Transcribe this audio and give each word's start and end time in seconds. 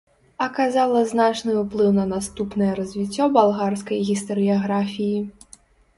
Аказала 0.43 1.01
значны 1.11 1.51
ўплыў 1.59 1.91
на 1.99 2.05
наступнае 2.13 2.69
развіццё 2.79 3.27
балгарскай 3.37 4.03
гістарыяграфіі. 4.11 5.17